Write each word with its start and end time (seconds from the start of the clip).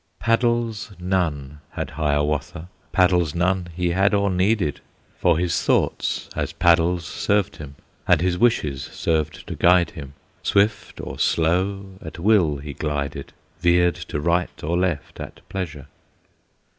Paddles 0.17 0.93
none 0.99 1.59
had 1.73 1.91
Hiawatha, 1.91 2.69
Paddles 2.91 3.35
none 3.35 3.67
he 3.75 3.91
had 3.91 4.15
or 4.15 4.31
needed, 4.31 4.79
For 5.19 5.37
his 5.37 5.61
thoughts 5.61 6.27
as 6.35 6.53
paddles 6.53 7.05
served 7.05 7.57
him, 7.57 7.75
And 8.07 8.19
his 8.19 8.35
wishes 8.35 8.83
served 8.91 9.45
to 9.45 9.55
guide 9.55 9.91
him; 9.91 10.15
Swift 10.41 10.99
or 10.99 11.19
slow 11.19 11.99
at 12.01 12.17
will 12.17 12.57
he 12.57 12.73
glided, 12.73 13.31
Veered 13.59 13.93
to 13.93 14.19
right 14.19 14.63
or 14.63 14.75
left 14.75 15.19
at 15.19 15.47
pleasure. 15.49 15.85